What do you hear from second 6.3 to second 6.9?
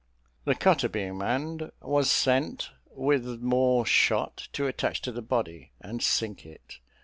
it.